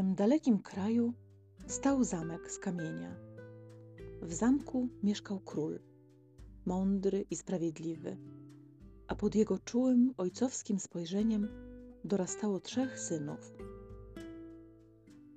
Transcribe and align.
pewnym 0.00 0.14
dalekim 0.14 0.58
kraju 0.58 1.12
stał 1.66 2.04
zamek 2.04 2.52
z 2.52 2.58
kamienia. 2.58 3.16
W 4.22 4.32
zamku 4.32 4.88
mieszkał 5.02 5.40
król, 5.40 5.80
mądry 6.66 7.24
i 7.30 7.36
sprawiedliwy, 7.36 8.16
a 9.06 9.14
pod 9.14 9.34
jego 9.34 9.58
czułym, 9.58 10.14
ojcowskim 10.16 10.78
spojrzeniem 10.78 11.48
dorastało 12.04 12.60
trzech 12.60 13.00
synów. 13.00 13.54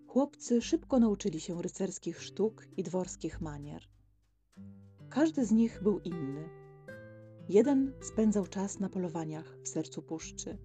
Chłopcy 0.07 0.61
szybko 0.61 0.99
nauczyli 0.99 1.39
się 1.39 1.61
rycerskich 1.61 2.21
sztuk 2.21 2.67
i 2.77 2.83
dworskich 2.83 3.41
manier. 3.41 3.83
Każdy 5.09 5.45
z 5.45 5.51
nich 5.51 5.83
był 5.83 5.99
inny. 5.99 6.49
Jeden 7.49 7.93
spędzał 8.01 8.47
czas 8.47 8.79
na 8.79 8.89
polowaniach 8.89 9.57
w 9.63 9.67
sercu 9.67 10.01
puszczy, 10.01 10.57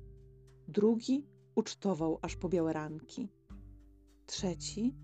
drugi 0.69 1.27
ucztował 1.55 2.19
aż 2.23 2.37
po 2.37 2.49
białe 2.49 2.73
ranki. 2.73 3.38
Trzeci 4.29 4.95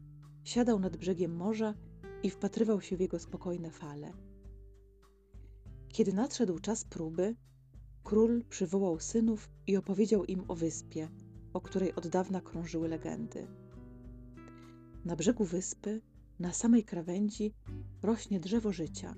siadał 0.45 0.81
nad 0.81 0.97
brzegiem 0.97 1.37
morza 1.37 1.75
i 2.23 2.31
wpatrywał 2.31 2.81
się 2.81 2.97
w 2.97 3.01
jego 3.01 3.19
spokojne 3.19 3.71
fale. 3.71 4.13
Kiedy 5.89 6.13
nadszedł 6.13 6.59
czas 6.59 6.85
próby, 6.85 7.37
król 8.03 8.45
przywołał 8.49 9.01
synów 9.01 9.51
i 9.67 9.77
opowiedział 9.77 10.25
im 10.25 10.45
o 10.49 10.55
wyspie, 10.55 11.09
o 11.53 11.61
której 11.61 11.95
od 11.95 12.09
dawna 12.09 12.41
krążyły 12.41 12.89
legendy. 12.89 13.47
Na 15.05 15.17
brzegu 15.17 15.45
wyspy, 15.45 16.01
na 16.39 16.53
samej 16.53 16.85
krawędzi, 16.85 17.55
rośnie 18.03 18.41
drzewo 18.41 18.73
życia. 18.73 19.15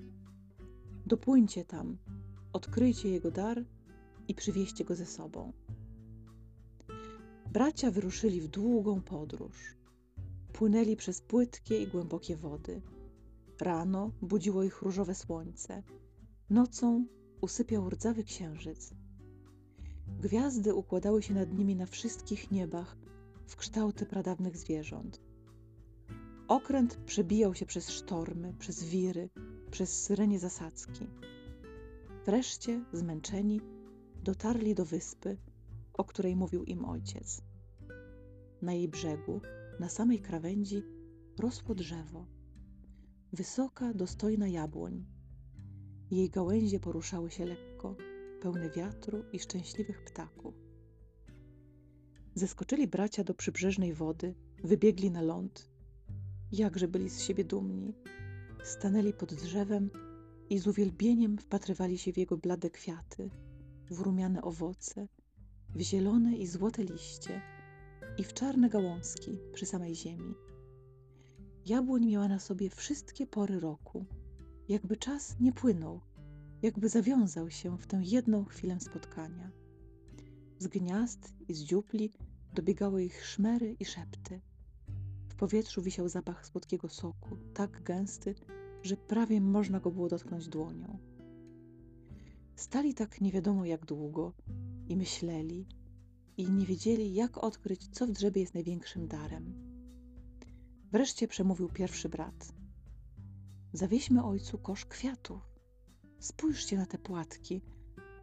Dopłyńcie 1.05 1.65
tam, 1.65 1.97
odkryjcie 2.53 3.09
jego 3.09 3.31
dar 3.31 3.65
i 4.27 4.35
przywieźcie 4.35 4.85
go 4.85 4.95
ze 4.95 5.05
sobą. 5.05 5.53
Bracia 7.53 7.91
wyruszyli 7.91 8.41
w 8.41 8.47
długą 8.47 9.01
podróż. 9.01 9.77
Płynęli 10.57 10.95
przez 10.95 11.21
płytkie 11.21 11.81
i 11.81 11.87
głębokie 11.87 12.37
wody. 12.37 12.81
Rano 13.61 14.11
budziło 14.21 14.63
ich 14.63 14.81
różowe 14.81 15.15
słońce, 15.15 15.83
nocą 16.49 17.05
usypiał 17.41 17.89
rdzawy 17.89 18.23
księżyc. 18.23 18.93
Gwiazdy 20.21 20.73
układały 20.73 21.23
się 21.23 21.33
nad 21.33 21.57
nimi 21.57 21.75
na 21.75 21.85
wszystkich 21.85 22.51
niebach 22.51 22.97
w 23.47 23.55
kształty 23.55 24.05
pradawnych 24.05 24.57
zwierząt. 24.57 25.21
Okręt 26.47 26.95
przebijał 27.05 27.55
się 27.55 27.65
przez 27.65 27.89
sztormy, 27.89 28.53
przez 28.59 28.83
wiry, 28.83 29.29
przez 29.71 30.03
syrenie 30.03 30.39
zasadzki. 30.39 31.07
Wreszcie, 32.25 32.83
zmęczeni, 32.93 33.61
dotarli 34.23 34.75
do 34.75 34.85
wyspy, 34.85 35.37
o 35.93 36.03
której 36.03 36.35
mówił 36.35 36.63
im 36.63 36.85
ojciec. 36.85 37.41
Na 38.61 38.73
jej 38.73 38.87
brzegu, 38.87 39.41
na 39.79 39.89
samej 39.89 40.19
krawędzi, 40.19 40.83
rosło 41.39 41.75
drzewo. 41.75 42.25
Wysoka, 43.33 43.93
dostojna 43.93 44.47
jabłoń. 44.47 45.05
Jej 46.11 46.29
gałęzie 46.29 46.79
poruszały 46.79 47.31
się 47.31 47.45
lekko, 47.45 47.95
pełne 48.41 48.69
wiatru 48.69 49.23
i 49.33 49.39
szczęśliwych 49.39 50.03
ptaków. 50.03 50.55
Zeskoczyli 52.35 52.87
bracia 52.87 53.23
do 53.23 53.33
przybrzeżnej 53.33 53.93
wody, 53.93 54.35
wybiegli 54.63 55.11
na 55.11 55.21
ląd. 55.21 55.69
Jakże 56.51 56.87
byli 56.87 57.09
z 57.09 57.21
siebie 57.21 57.43
dumni. 57.43 57.93
Stanęli 58.63 59.13
pod 59.13 59.33
drzewem 59.33 59.89
i 60.49 60.59
z 60.59 60.67
uwielbieniem 60.67 61.37
wpatrywali 61.37 61.97
się 61.97 62.13
w 62.13 62.17
jego 62.17 62.37
blade 62.37 62.69
kwiaty, 62.69 63.29
w 63.91 63.99
rumiane 63.99 64.41
owoce, 64.41 65.07
w 65.75 65.81
zielone 65.81 66.37
i 66.37 66.47
złote 66.47 66.83
liście 66.83 67.56
i 68.17 68.23
w 68.23 68.33
czarne 68.33 68.69
gałązki 68.69 69.39
przy 69.53 69.65
samej 69.65 69.95
ziemi. 69.95 70.35
Jabłoń 71.65 72.05
miała 72.05 72.27
na 72.27 72.39
sobie 72.39 72.69
wszystkie 72.69 73.27
pory 73.27 73.59
roku, 73.59 74.05
jakby 74.69 74.97
czas 74.97 75.39
nie 75.39 75.53
płynął, 75.53 76.01
jakby 76.61 76.89
zawiązał 76.89 77.49
się 77.49 77.77
w 77.77 77.87
tę 77.87 78.01
jedną 78.03 78.45
chwilę 78.45 78.79
spotkania. 78.79 79.51
Z 80.59 80.67
gniazd 80.67 81.33
i 81.47 81.53
z 81.53 81.63
dziupli 81.63 82.11
dobiegały 82.53 83.03
ich 83.03 83.25
szmery 83.25 83.75
i 83.79 83.85
szepty. 83.85 84.41
W 85.29 85.35
powietrzu 85.35 85.81
wisiał 85.81 86.09
zapach 86.09 86.45
słodkiego 86.45 86.89
soku, 86.89 87.37
tak 87.53 87.83
gęsty, 87.83 88.35
że 88.83 88.97
prawie 88.97 89.41
można 89.41 89.79
go 89.79 89.91
było 89.91 90.07
dotknąć 90.09 90.47
dłonią. 90.47 90.99
Stali 92.55 92.93
tak 92.93 93.21
nie 93.21 93.31
wiadomo 93.31 93.65
jak 93.65 93.85
długo 93.85 94.33
i 94.87 94.97
myśleli, 94.97 95.67
i 96.37 96.51
nie 96.51 96.65
wiedzieli, 96.65 97.13
jak 97.13 97.37
odkryć, 97.37 97.87
co 97.87 98.07
w 98.07 98.11
drzewie 98.11 98.41
jest 98.41 98.53
największym 98.53 99.07
darem. 99.07 99.53
Wreszcie 100.91 101.27
przemówił 101.27 101.69
pierwszy 101.69 102.09
brat. 102.09 102.53
Zawieźmy 103.73 104.23
ojcu 104.23 104.57
kosz 104.57 104.85
kwiatów. 104.85 105.41
Spójrzcie 106.19 106.77
na 106.77 106.85
te 106.85 106.97
płatki. 106.97 107.61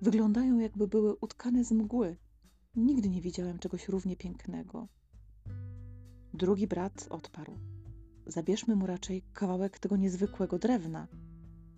Wyglądają, 0.03 0.59
jakby 0.59 0.89
były 0.89 1.17
utkane 1.17 1.65
z 1.65 1.73
mgły. 1.73 2.17
Nigdy 2.77 3.09
nie 3.09 3.21
widziałem 3.21 3.59
czegoś 3.59 3.89
równie 3.89 4.17
pięknego. 4.17 4.89
Drugi 6.35 6.67
brat 6.67 7.07
odparł. 7.11 7.59
Zabierzmy 8.27 8.77
mu 8.77 8.87
raczej 8.87 9.23
kawałek 9.33 9.79
tego 9.79 9.97
niezwykłego 9.97 10.59
drewna. 10.59 11.09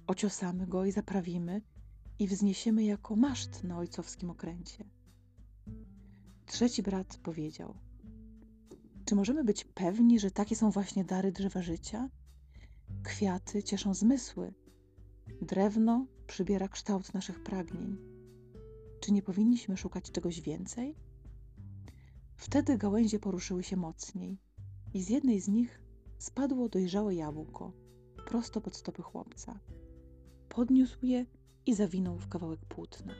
Ociosamy 0.06 0.66
go 0.66 0.84
i 0.84 0.92
zaprawimy 0.92 1.62
i 2.18 2.28
wzniesiemy 2.28 2.84
jako 2.84 3.16
maszt 3.16 3.64
na 3.64 3.78
ojcowskim 3.78 4.30
okręcie. 4.30 4.84
Trzeci 6.46 6.82
brat 6.82 7.16
powiedział: 7.22 7.74
Czy 9.04 9.14
możemy 9.14 9.44
być 9.44 9.64
pewni, 9.64 10.20
że 10.20 10.30
takie 10.30 10.56
są 10.56 10.70
właśnie 10.70 11.04
dary 11.04 11.32
drzewa 11.32 11.62
życia? 11.62 12.08
Kwiaty 13.02 13.62
cieszą 13.62 13.94
zmysły, 13.94 14.54
drewno 15.42 16.06
przybiera 16.26 16.68
kształt 16.68 17.14
naszych 17.14 17.42
pragnień. 17.42 17.96
Czy 19.00 19.12
nie 19.12 19.22
powinniśmy 19.22 19.76
szukać 19.76 20.10
czegoś 20.10 20.40
więcej? 20.40 20.94
Wtedy 22.36 22.78
gałęzie 22.78 23.18
poruszyły 23.18 23.62
się 23.62 23.76
mocniej 23.76 24.38
i 24.94 25.02
z 25.02 25.08
jednej 25.08 25.40
z 25.40 25.48
nich 25.48 25.80
spadło 26.18 26.68
dojrzałe 26.68 27.14
jabłko 27.14 27.72
prosto 28.26 28.60
pod 28.60 28.76
stopy 28.76 29.02
chłopca. 29.02 29.60
Podniósł 30.48 31.06
je 31.06 31.26
i 31.66 31.74
zawinął 31.74 32.18
w 32.18 32.28
kawałek 32.28 32.60
płótna. 32.60 33.14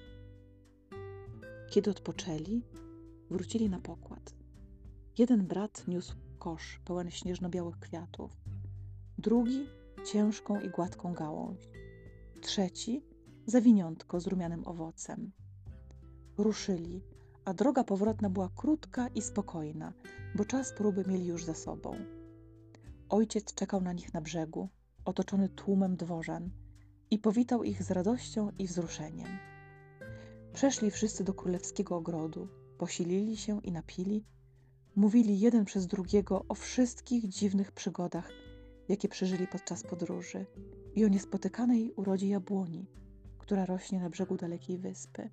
Kiedy 1.71 1.91
odpoczęli, 1.91 2.63
wrócili 3.31 3.71
na 3.71 3.81
pokład. 3.81 4.35
Jeden 5.19 5.47
brat 5.47 5.89
niósł 5.89 6.17
kosz 6.39 6.81
pełen 6.85 7.11
śnieżno-białych 7.11 7.79
kwiatów, 7.79 8.37
drugi 9.19 9.67
ciężką 10.05 10.61
i 10.61 10.71
gładką 10.71 11.15
gałąź, 11.15 11.59
trzeci 12.41 13.05
zawiniątko 13.47 14.21
z 14.21 14.27
rumianym 14.27 14.69
owocem. 14.69 15.33
Ruszyli, 16.39 17.03
a 17.45 17.55
droga 17.55 17.85
powrotna 17.85 18.31
była 18.31 18.51
krótka 18.57 19.09
i 19.09 19.23
spokojna, 19.23 19.93
bo 20.35 20.45
czas 20.45 20.73
próby 20.73 21.05
mieli 21.09 21.27
już 21.27 21.45
za 21.45 21.55
sobą. 21.55 21.97
Ojciec 23.09 23.55
czekał 23.55 23.81
na 23.81 23.93
nich 23.93 24.15
na 24.15 24.21
brzegu, 24.21 24.69
otoczony 25.05 25.49
tłumem 25.49 25.97
dworzan 25.97 26.51
i 27.11 27.19
powitał 27.19 27.65
ich 27.65 27.83
z 27.83 27.91
radością 27.91 28.51
i 28.59 28.67
wzruszeniem. 28.67 29.29
Przeszli 30.53 30.91
wszyscy 30.91 31.25
do 31.25 31.35
królewskiego 31.35 31.97
ogrodu, 31.97 32.49
posilili 32.79 33.37
się 33.37 33.61
i 33.63 33.73
napili, 33.73 34.25
mówili 34.97 35.41
jeden 35.41 35.65
przez 35.65 35.87
drugiego 35.87 36.45
o 36.49 36.55
wszystkich 36.55 37.29
dziwnych 37.29 37.73
przygodach, 37.73 38.31
jakie 38.89 39.09
przeżyli 39.09 39.47
podczas 39.47 39.83
podróży 39.83 40.47
i 40.95 41.05
o 41.05 41.09
niespotykanej 41.09 41.93
urodzie 41.93 42.29
jabłoni, 42.29 42.87
która 43.39 43.67
rośnie 43.67 44.01
na 44.01 44.11
brzegu 44.11 44.37
dalekiej 44.37 44.79
wyspy. 44.79 45.31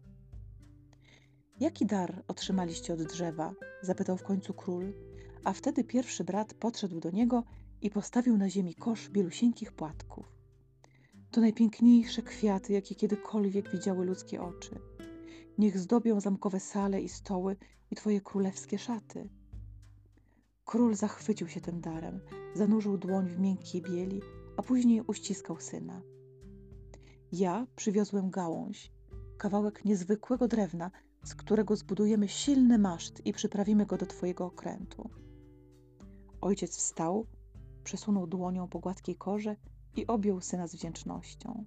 Jaki 1.59 1.85
dar 1.85 2.23
otrzymaliście 2.27 2.94
od 2.94 3.03
drzewa? 3.03 3.53
zapytał 3.81 4.18
w 4.18 4.23
końcu 4.23 4.53
król, 4.53 4.94
a 5.44 5.53
wtedy 5.53 5.83
pierwszy 5.83 6.23
brat 6.23 6.53
podszedł 6.53 7.00
do 7.00 7.12
niego 7.12 7.44
i 7.81 7.89
postawił 7.89 8.38
na 8.38 8.50
ziemi 8.50 8.75
kosz 8.75 9.09
bielusieńkich 9.09 9.71
płatków. 9.71 10.31
To 11.31 11.41
najpiękniejsze 11.41 12.21
kwiaty, 12.21 12.73
jakie 12.73 12.95
kiedykolwiek 12.95 13.71
widziały 13.71 14.06
ludzkie 14.06 14.41
oczy. 14.41 14.79
Niech 15.57 15.79
zdobią 15.79 16.19
zamkowe 16.19 16.59
sale 16.59 17.01
i 17.01 17.09
stoły 17.09 17.55
i 17.91 17.95
twoje 17.95 18.21
królewskie 18.21 18.79
szaty. 18.79 19.29
Król 20.65 20.95
zachwycił 20.95 21.47
się 21.47 21.61
tym 21.61 21.81
darem, 21.81 22.21
zanurzył 22.55 22.97
dłoń 22.97 23.29
w 23.29 23.39
miękkiej 23.39 23.81
bieli, 23.81 24.21
a 24.57 24.63
później 24.63 25.01
uściskał 25.01 25.59
syna. 25.59 26.01
Ja 27.31 27.67
przywiozłem 27.75 28.29
gałąź, 28.29 28.91
kawałek 29.38 29.85
niezwykłego 29.85 30.47
drewna, 30.47 30.91
z 31.23 31.35
którego 31.35 31.75
zbudujemy 31.75 32.27
silny 32.27 32.77
maszt 32.77 33.25
i 33.25 33.33
przyprawimy 33.33 33.85
go 33.85 33.97
do 33.97 34.06
twojego 34.06 34.45
okrętu. 34.45 35.09
Ojciec 36.41 36.77
wstał, 36.77 37.27
przesunął 37.83 38.27
dłonią 38.27 38.67
po 38.67 38.79
gładkiej 38.79 39.15
korze 39.15 39.56
i 39.95 40.07
objął 40.07 40.41
syna 40.41 40.67
z 40.67 40.75
wdzięcznością. 40.75 41.65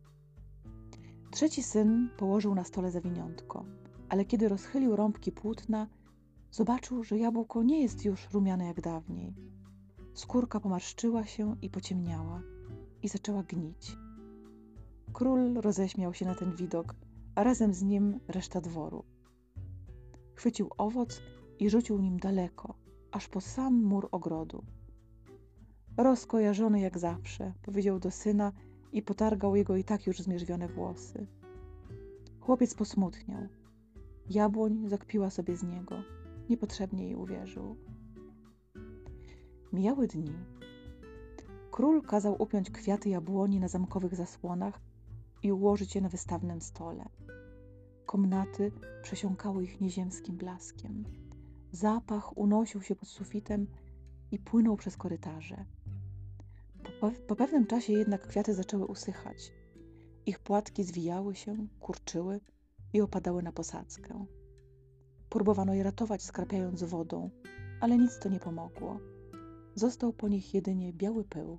Trzeci 1.36 1.62
syn 1.62 2.08
położył 2.16 2.54
na 2.54 2.64
stole 2.64 2.90
zawiniątko, 2.90 3.64
ale 4.08 4.24
kiedy 4.24 4.48
rozchylił 4.48 4.96
rąbki 4.96 5.32
płótna, 5.32 5.86
Zobaczył, 6.50 7.04
że 7.04 7.18
jabłko 7.18 7.62
nie 7.62 7.82
jest 7.82 8.04
już 8.04 8.30
rumiane 8.30 8.66
jak 8.66 8.80
dawniej. 8.80 9.34
Skórka 10.14 10.60
pomarszczyła 10.60 11.24
się 11.26 11.56
i 11.62 11.70
pociemniała 11.70 12.42
i 13.02 13.08
zaczęła 13.08 13.42
gnić. 13.42 13.96
Król 15.12 15.54
roześmiał 15.54 16.14
się 16.14 16.26
na 16.26 16.34
ten 16.34 16.56
widok, 16.56 16.94
a 17.34 17.44
razem 17.44 17.74
z 17.74 17.82
nim 17.82 18.20
reszta 18.28 18.60
dworu. 18.60 19.04
Chwycił 20.34 20.70
owoc 20.78 21.20
i 21.58 21.70
rzucił 21.70 21.98
nim 21.98 22.18
daleko, 22.18 22.74
aż 23.12 23.28
po 23.28 23.40
sam 23.40 23.82
mur 23.82 24.08
ogrodu. 24.12 24.64
Rozkojarzony 25.96 26.80
jak 26.80 26.98
zawsze, 26.98 27.52
powiedział 27.62 27.98
do 27.98 28.10
syna 28.10 28.52
i 28.96 29.02
potargał 29.02 29.56
jego 29.56 29.76
i 29.76 29.84
tak 29.84 30.06
już 30.06 30.19
zmierzwione 30.19 30.69
włosy. 30.69 31.26
Chłopiec 32.40 32.75
posmutniał. 32.75 33.48
Jabłoń 34.31 34.88
zakpiła 34.88 35.31
sobie 35.31 35.56
z 35.56 35.62
niego. 35.62 36.02
Niepotrzebnie 36.50 37.04
jej 37.04 37.14
uwierzył. 37.16 37.76
Mijały 39.72 40.06
dni. 40.06 40.32
Król 41.70 42.02
kazał 42.02 42.43
upiąć 42.43 42.70
kwiaty 42.70 43.08
jabłoni 43.08 43.60
na 43.60 43.69
zamkowych 43.69 44.14
zasłonach 44.14 44.81
i 45.42 45.52
ułożyć 45.52 45.94
je 45.94 46.00
na 46.00 46.08
wystawnym 46.08 46.60
stole. 46.60 47.04
Komnaty 48.06 48.72
przesiąkały 49.02 49.64
ich 49.64 49.81
nieziemskim 49.81 50.37
blaskiem. 50.37 51.04
Zapach 51.72 52.38
unosił 52.38 52.82
się 52.82 52.96
pod 52.96 53.08
sufitem 53.08 53.66
i 54.31 54.38
płynął 54.38 54.76
przez 54.76 54.96
korytarze. 54.96 55.64
Po, 57.00 57.37
pewnym 57.37 57.66
czasie 57.66 57.93
jednak 57.93 58.26
kwiaty 58.26 58.54
zaczęły 58.54 58.87
usychać. 58.87 59.52
Ich 60.26 60.38
płatki 60.38 60.84
zwijały 60.84 61.34
się, 61.34 61.56
kurczyły 61.81 62.40
i 62.93 63.00
opadały 63.00 63.43
na 63.43 63.52
posadzkę. 63.52 64.26
Próbowano 65.28 65.75
je 65.75 65.82
ratować, 65.82 66.22
skrapiając 66.22 66.82
wodą, 66.82 67.31
ale 67.81 67.98
nic 67.98 68.19
to 68.19 68.28
nie 68.28 68.40
pomogło. 68.40 69.00
Został 69.75 70.12
po 70.12 70.28
nich 70.28 70.54
jedynie 70.54 70.93
biały 70.93 71.25
pył. 71.25 71.58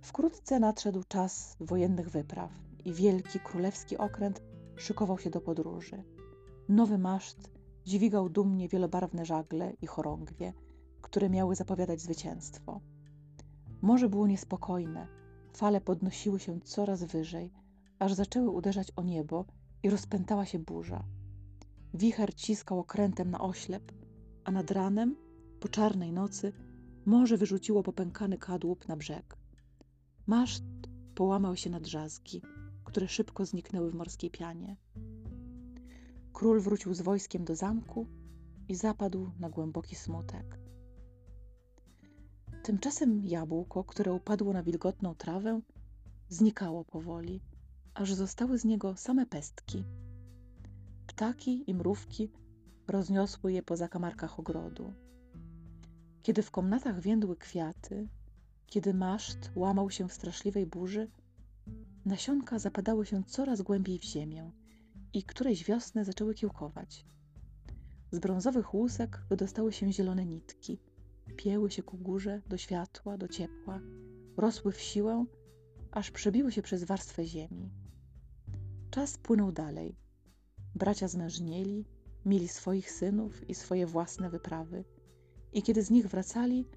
Wkrótce 0.00 0.60
nadszedł 0.60 1.02
czas 1.08 1.56
wojennych 1.60 2.10
wypraw 2.10 2.50
i 2.84 2.92
wielki 2.92 3.40
królewski 3.40 3.96
okręt 3.98 4.42
szykował 4.76 5.18
się 5.18 5.30
do 5.30 5.40
podróży. 5.40 6.02
Nowy 6.68 6.98
maszt 6.98 7.50
dźwigał 7.84 8.28
dumnie 8.28 8.68
wielobarwne 8.68 9.24
żagle 9.24 9.72
i 9.82 9.86
chorągwie, 9.86 10.52
które 11.00 11.30
miały 11.30 11.54
zapowiadać 11.54 12.00
zwycięstwo. 12.00 12.80
Morze 13.86 14.08
było 14.08 14.26
niespokojne, 14.26 15.08
fale 15.52 15.80
podnosiły 15.80 16.40
się 16.40 16.60
coraz 16.60 17.04
wyżej, 17.04 17.52
aż 17.98 18.12
zaczęły 18.12 18.50
uderzać 18.50 18.92
o 18.96 19.02
niebo 19.02 19.44
i 19.82 19.90
rozpętała 19.90 20.46
się 20.46 20.58
burza. 20.58 21.04
Wicher 21.94 22.34
ciskał 22.34 22.78
okrętem 22.78 23.30
na 23.30 23.40
oślep, 23.40 23.92
a 24.44 24.50
nad 24.50 24.70
ranem, 24.70 25.16
po 25.60 25.68
czarnej 25.68 26.12
nocy, 26.12 26.52
morze 27.04 27.36
wyrzuciło 27.36 27.82
popękany 27.82 28.38
kadłub 28.38 28.88
na 28.88 28.96
brzeg. 28.96 29.38
Maszt 30.26 30.64
połamał 31.14 31.56
się 31.56 31.70
na 31.70 31.80
drzazgi, 31.80 32.42
które 32.84 33.08
szybko 33.08 33.46
zniknęły 33.46 33.90
w 33.90 33.94
morskiej 33.94 34.30
pianie. 34.30 34.76
Król 36.32 36.60
wrócił 36.60 36.94
z 36.94 37.00
wojskiem 37.00 37.44
do 37.44 37.56
zamku 37.56 38.06
i 38.68 38.74
zapadł 38.74 39.30
na 39.40 39.50
głęboki 39.50 39.96
smutek. 39.96 40.65
Tymczasem 42.66 43.24
jabłko, 43.24 43.84
które 43.84 44.12
upadło 44.12 44.52
na 44.52 44.62
wilgotną 44.62 45.14
trawę, 45.14 45.60
znikało 46.28 46.84
powoli, 46.84 47.40
aż 47.94 48.14
zostały 48.14 48.58
z 48.58 48.64
niego 48.64 48.96
same 48.96 49.26
pestki. 49.26 49.84
Ptaki 51.06 51.70
i 51.70 51.74
mrówki 51.74 52.30
rozniosły 52.88 53.52
je 53.52 53.62
po 53.62 53.76
zakamarkach 53.76 54.40
ogrodu. 54.40 54.92
Kiedy 56.22 56.42
w 56.42 56.50
komnatach 56.50 57.00
więdły 57.00 57.36
kwiaty, 57.36 58.08
kiedy 58.66 58.94
maszt 58.94 59.50
łamał 59.54 59.90
się 59.90 60.08
w 60.08 60.12
straszliwej 60.12 60.66
burzy, 60.66 61.10
nasionka 62.04 62.58
zapadały 62.58 63.06
się 63.06 63.24
coraz 63.24 63.62
głębiej 63.62 63.98
w 63.98 64.04
ziemię 64.04 64.50
i 65.12 65.22
którejś 65.22 65.64
wiosny 65.64 66.04
zaczęły 66.04 66.34
kiełkować. 66.34 67.06
Z 68.10 68.18
brązowych 68.18 68.74
łusek 68.74 69.22
wydostały 69.28 69.72
się 69.72 69.92
zielone 69.92 70.26
nitki, 70.26 70.78
pieły 71.36 71.70
się 71.70 71.82
ku 71.82 71.98
górze, 71.98 72.42
do 72.48 72.56
światła, 72.56 73.18
do 73.18 73.28
ciepła, 73.28 73.80
rosły 74.36 74.72
w 74.72 74.80
siłę, 74.80 75.24
aż 75.90 76.10
przebiły 76.10 76.52
się 76.52 76.62
przez 76.62 76.84
warstwę 76.84 77.26
ziemi. 77.26 77.70
Czas 78.90 79.18
płynął 79.18 79.52
dalej. 79.52 79.96
Bracia 80.74 81.08
zmężnieli, 81.08 81.84
mieli 82.24 82.48
swoich 82.48 82.90
synów 82.90 83.50
i 83.50 83.54
swoje 83.54 83.86
własne 83.86 84.30
wyprawy. 84.30 84.84
I 85.52 85.62
kiedy 85.62 85.82
z 85.82 85.90
nich 85.90 86.06
wracali, 86.06 86.68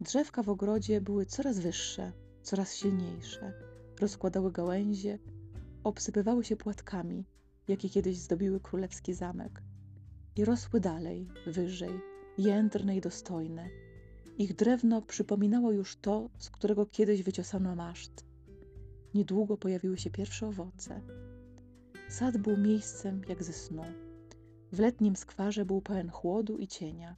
drzewka 0.00 0.42
w 0.42 0.48
ogrodzie 0.48 1.00
były 1.00 1.26
coraz 1.26 1.58
wyższe, 1.58 2.12
coraz 2.42 2.74
silniejsze, 2.74 3.52
rozkładały 4.00 4.52
gałęzie, 4.52 5.18
obsypywały 5.84 6.44
się 6.44 6.56
płatkami, 6.56 7.24
jakie 7.68 7.88
kiedyś 7.88 8.18
zdobiły 8.18 8.60
królewski 8.60 9.14
zamek. 9.14 9.62
I 10.36 10.44
rosły 10.44 10.80
dalej, 10.80 11.28
wyżej, 11.46 12.00
jędrne 12.38 12.96
i 12.96 13.00
dostojne. 13.00 13.85
Ich 14.38 14.56
drewno 14.56 15.02
przypominało 15.02 15.72
już 15.72 15.96
to, 15.96 16.30
z 16.38 16.50
którego 16.50 16.86
kiedyś 16.86 17.22
wyciosano 17.22 17.76
maszt. 17.76 18.24
Niedługo 19.14 19.56
pojawiły 19.56 19.98
się 19.98 20.10
pierwsze 20.10 20.48
owoce. 20.48 21.00
Sad 22.08 22.38
był 22.38 22.56
miejscem 22.56 23.22
jak 23.28 23.44
ze 23.44 23.52
snu. 23.52 23.82
W 24.72 24.78
letnim 24.78 25.16
skwarze 25.16 25.64
był 25.64 25.80
pełen 25.80 26.10
chłodu 26.10 26.58
i 26.58 26.66
cienia. 26.66 27.16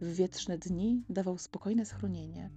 W 0.00 0.14
wietrzne 0.14 0.58
dni 0.58 1.04
dawał 1.08 1.38
spokojne 1.38 1.86
schronienie. 1.86 2.50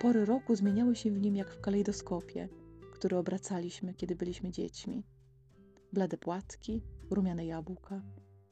Pory 0.00 0.24
roku 0.24 0.56
zmieniały 0.56 0.96
się 0.96 1.10
w 1.10 1.20
nim 1.20 1.36
jak 1.36 1.50
w 1.50 1.60
kalejdoskopie, 1.60 2.48
który 2.92 3.16
obracaliśmy, 3.16 3.94
kiedy 3.94 4.16
byliśmy 4.16 4.50
dziećmi. 4.50 5.04
Blade 5.92 6.18
płatki, 6.18 6.82
rumiane 7.10 7.46
jabłka, 7.46 8.02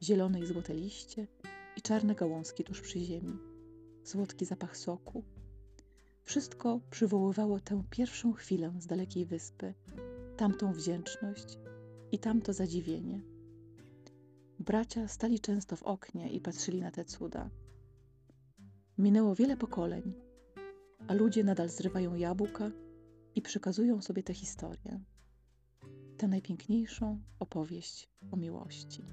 zielone 0.02 0.40
i 0.40 0.46
złote 0.46 0.74
liście 0.74 1.26
i 1.76 1.82
czarne 1.82 2.14
gałązki 2.14 2.64
tuż 2.64 2.80
przy 2.80 3.00
ziemi, 3.00 3.38
słodki 4.08 4.44
zapach 4.44 4.76
soku. 4.76 5.24
Wszystko 6.22 6.80
przywoływało 6.90 7.60
tę 7.60 7.82
pierwszą 7.90 8.32
chwilę 8.32 8.72
z 8.78 8.86
dalekiej 8.86 9.26
wyspy, 9.26 9.74
tamtą 10.36 10.72
wdzięczność 10.72 11.58
i 12.12 12.18
tamto 12.18 12.52
zadziwienie. 12.52 13.22
Bracia 14.58 15.08
stali 15.08 15.40
często 15.40 15.76
w 15.76 15.82
oknie 15.82 16.30
i 16.30 16.40
patrzyli 16.40 16.80
na 16.80 16.90
te 16.90 17.04
cuda. 17.04 17.50
Minęło 18.98 19.34
wiele 19.34 19.56
pokoleń, 19.56 20.14
a 21.08 21.14
ludzie 21.14 21.44
nadal 21.44 21.68
zrywają 21.68 22.14
jabłka 22.14 22.70
i 23.34 23.42
przekazują 23.42 24.02
sobie 24.02 24.22
tę 24.22 24.34
historię, 24.34 25.00
tę 26.16 26.28
najpiękniejszą 26.28 27.20
opowieść 27.38 28.08
o 28.30 28.36
miłości. 28.36 29.04